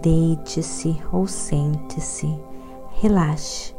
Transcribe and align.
deite-se 0.00 0.96
ou 1.12 1.26
sente-se, 1.26 2.28
relaxe, 3.00 3.74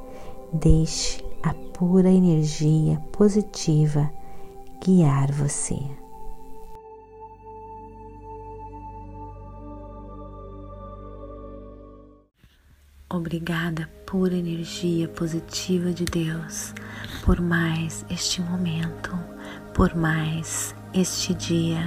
deixe 0.54 1.24
a 1.44 1.54
pura 1.54 2.10
energia 2.10 2.98
positiva 3.12 4.10
guiar 4.84 5.32
você. 5.32 5.78
Obrigada, 13.10 13.90
pura 14.06 14.36
energia 14.36 15.08
positiva 15.08 15.92
de 15.92 16.06
Deus, 16.06 16.74
por 17.24 17.40
mais 17.40 18.06
este 18.10 18.42
momento, 18.42 19.12
por 19.74 19.96
mais 19.96 20.76
este 20.94 21.34
dia. 21.34 21.82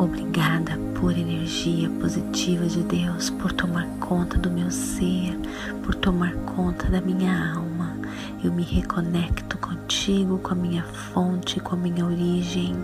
Obrigada, 0.00 0.78
pura 0.98 1.18
energia 1.18 1.90
positiva 2.00 2.64
de 2.64 2.82
Deus, 2.84 3.28
por 3.28 3.52
tomar 3.52 3.86
conta 3.98 4.38
do 4.38 4.50
meu 4.50 4.70
ser, 4.70 5.38
por 5.82 5.94
tomar 5.94 6.32
conta 6.56 6.88
da 6.88 7.02
minha 7.02 7.52
alma. 7.52 7.94
Eu 8.42 8.50
me 8.50 8.62
reconecto 8.62 9.58
contigo, 9.58 10.38
com 10.38 10.52
a 10.52 10.56
minha 10.56 10.82
fonte, 10.84 11.60
com 11.60 11.74
a 11.74 11.78
minha 11.78 12.06
origem, 12.06 12.74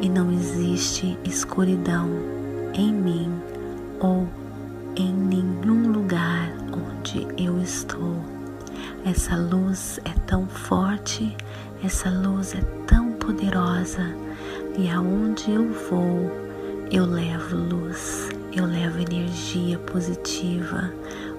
e 0.00 0.08
não 0.08 0.32
existe 0.32 1.16
escuridão 1.24 2.10
em 2.74 2.92
mim 2.92 3.32
ou 4.00 4.28
em 4.96 5.12
nenhum 5.12 5.92
lugar 5.92 6.50
onde 6.72 7.28
eu 7.40 7.62
estou. 7.62 8.16
Essa 9.04 9.36
luz 9.36 10.00
é 10.04 10.10
tão 10.26 10.48
forte, 10.48 11.32
essa 11.80 12.10
luz 12.10 12.56
é 12.56 12.60
tão 12.88 13.12
poderosa 13.12 14.23
e 14.76 14.90
aonde 14.90 15.52
eu 15.52 15.72
vou, 15.88 16.30
eu 16.90 17.04
levo 17.06 17.56
luz, 17.56 18.28
eu 18.52 18.66
levo 18.66 18.98
energia 18.98 19.78
positiva. 19.78 20.92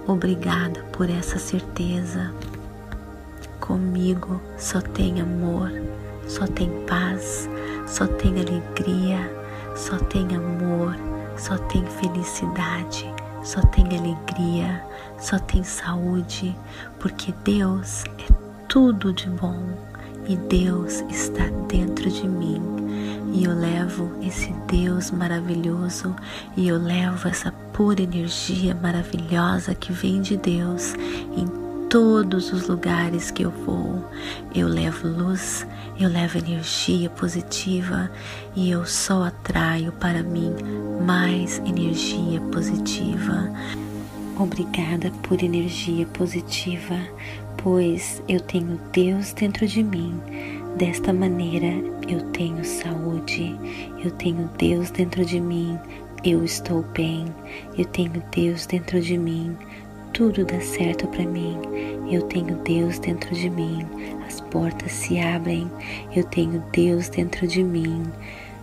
Obrigada 0.08 0.84
por 0.92 1.10
essa 1.10 1.40
certeza. 1.40 2.34
Comigo 3.60 4.42
só 4.58 4.80
tem 4.82 5.22
amor, 5.22 5.72
só 6.28 6.46
tem 6.48 6.70
paz, 6.86 7.50
só 7.88 8.06
tem 8.06 8.40
alegria, 8.40 9.32
só 9.76 9.98
tem 9.98 10.36
amor, 10.36 10.96
só 11.38 11.58
tem 11.58 11.86
felicidade 11.86 13.16
só 13.46 13.62
tem 13.62 13.86
alegria, 13.96 14.84
só 15.20 15.38
tem 15.38 15.64
saúde, 15.64 16.58
porque 17.00 17.32
Deus 17.44 18.04
é 18.18 18.34
tudo 18.68 19.14
de 19.14 19.30
bom 19.30 19.78
e 20.28 20.36
Deus 20.36 21.04
está 21.10 21.48
dentro 21.68 22.10
de 22.10 22.28
mim. 22.28 22.62
E 23.34 23.44
eu 23.44 23.54
levo 23.54 24.12
esse 24.22 24.54
Deus 24.68 25.12
maravilhoso 25.12 26.16
e 26.56 26.70
eu 26.70 26.78
levo 26.78 27.28
essa 27.28 27.52
pura 27.74 28.02
energia 28.02 28.74
maravilhosa 28.74 29.76
que 29.76 29.92
vem 29.92 30.22
de 30.22 30.38
Deus 30.38 30.94
em 31.36 31.46
todos 31.90 32.52
os 32.54 32.68
lugares 32.68 33.32
que 33.32 33.44
eu 33.44 33.52
vou. 33.52 34.10
Eu 34.54 34.68
levo 34.68 35.08
luz, 35.08 35.68
eu 36.00 36.10
levo 36.10 36.38
energia 36.38 37.10
positiva 37.10 38.10
e 38.56 38.72
eu 38.72 38.86
só 38.86 39.24
atraio 39.24 39.92
para 39.94 40.24
mim 40.24 40.54
mais 41.06 41.60
energia 41.60 42.40
positiva. 42.52 43.50
Obrigada 44.38 45.12
por 45.24 45.42
energia 45.42 46.06
positiva, 46.08 46.98
pois 47.66 48.22
eu 48.30 48.40
tenho 48.40 48.80
Deus 48.94 49.34
dentro 49.34 49.66
de 49.68 49.82
mim. 49.82 50.22
Desta 50.78 51.12
maneira 51.12 51.74
eu 52.08 52.22
tenho 52.30 52.64
saúde, 52.64 53.58
eu 54.04 54.12
tenho 54.12 54.48
Deus 54.56 54.92
dentro 54.92 55.26
de 55.26 55.42
mim, 55.42 55.76
eu 56.24 56.46
estou 56.46 56.84
bem, 56.94 57.26
eu 57.76 57.84
tenho 57.86 58.22
Deus 58.32 58.68
dentro 58.68 59.02
de 59.02 59.18
mim, 59.18 59.58
tudo 60.14 60.46
dá 60.46 60.62
certo 60.62 61.08
para 61.08 61.26
mim. 61.26 61.58
Eu 62.12 62.22
tenho 62.22 62.56
Deus 62.58 63.00
dentro 63.00 63.34
de 63.34 63.50
mim. 63.50 63.84
As 64.28 64.40
portas 64.40 64.92
se 64.92 65.20
abrem. 65.20 65.70
Eu 66.16 66.24
tenho 66.24 66.64
Deus 66.72 67.10
dentro 67.10 67.48
de 67.48 67.64
mim. 67.64 68.04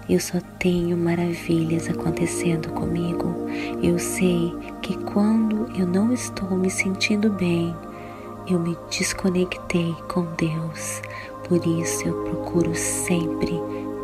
Eu 0.09 0.21
só 0.21 0.39
tenho 0.61 0.97
maravilhas 0.97 1.91
acontecendo 1.91 2.69
comigo. 2.71 3.35
Eu 3.83 3.99
sei 3.99 4.55
que 4.81 4.97
quando 5.05 5.71
eu 5.77 5.87
não 5.87 6.13
estou 6.13 6.57
me 6.57 6.71
sentindo 6.71 7.31
bem, 7.31 7.75
eu 8.53 8.61
me 8.61 8.77
desconectei 8.91 9.95
com 10.09 10.27
Deus. 10.37 11.01
Por 11.49 11.67
isso 11.67 12.07
eu 12.07 12.25
procuro 12.25 12.75
sempre 12.75 13.53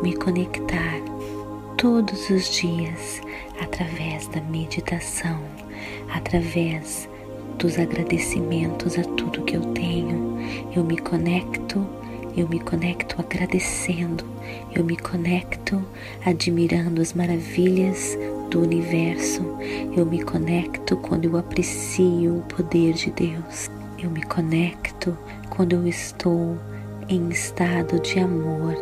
me 0.01 0.15
conectar 0.15 0.99
todos 1.77 2.29
os 2.31 2.49
dias 2.49 3.21
através 3.61 4.27
da 4.29 4.41
meditação, 4.41 5.39
através 6.11 7.07
dos 7.59 7.77
agradecimentos 7.77 8.97
a 8.97 9.03
tudo 9.03 9.43
que 9.43 9.55
eu 9.55 9.61
tenho. 9.73 10.39
Eu 10.75 10.83
me 10.83 10.97
conecto, 10.97 11.85
eu 12.35 12.47
me 12.49 12.59
conecto 12.59 13.17
agradecendo, 13.19 14.25
eu 14.75 14.83
me 14.83 14.97
conecto 14.97 15.83
admirando 16.25 17.01
as 17.01 17.13
maravilhas 17.13 18.17
do 18.49 18.61
universo. 18.61 19.43
Eu 19.95 20.07
me 20.07 20.23
conecto 20.23 20.97
quando 20.97 21.25
eu 21.25 21.37
aprecio 21.37 22.39
o 22.39 22.41
poder 22.43 22.93
de 22.93 23.11
Deus. 23.11 23.78
Eu 24.01 24.09
me 24.09 24.23
conecto 24.23 25.17
quando 25.49 25.73
eu 25.73 25.85
estou 25.85 26.57
em 27.09 27.27
estado 27.29 27.99
de 27.99 28.17
amor, 28.17 28.73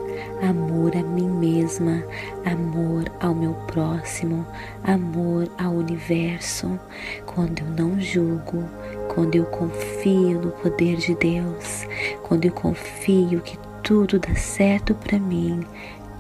amor 0.48 0.96
a 0.96 1.02
mim 1.02 1.28
mesma, 1.28 2.04
amor 2.46 3.06
ao 3.20 3.34
meu 3.34 3.54
próximo, 3.66 4.46
amor 4.84 5.50
ao 5.58 5.72
universo, 5.72 6.80
quando 7.26 7.62
eu 7.62 7.68
não 7.68 8.00
julgo, 8.00 8.64
quando 9.16 9.36
eu 9.36 9.46
confio 9.46 10.40
no 10.40 10.52
poder 10.52 10.98
de 10.98 11.16
Deus, 11.16 11.88
quando 12.22 12.46
eu 12.46 12.52
confio 12.52 13.42
que 13.42 13.58
tudo 13.82 14.20
dá 14.20 14.36
certo 14.36 14.94
para 14.94 15.18
mim, 15.18 15.66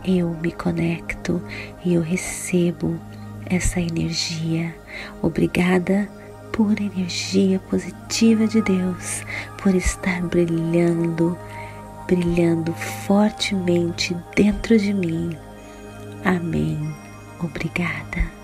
eu 0.03 0.29
me 0.41 0.51
conecto 0.51 1.39
e 1.85 1.93
eu 1.93 2.01
recebo 2.01 2.97
essa 3.45 3.79
energia. 3.79 4.73
Obrigada 5.21 6.09
por 6.57 6.81
energia 6.81 7.59
positiva 7.69 8.47
de 8.47 8.63
Deus, 8.63 9.23
por 9.61 9.75
estar 9.75 10.23
brilhando 10.23 11.37
brilhando 12.07 12.73
fortemente 13.05 14.17
dentro 14.35 14.75
de 14.79 14.91
mim. 14.91 15.37
Amém. 16.25 16.95
Obrigada. 17.39 18.36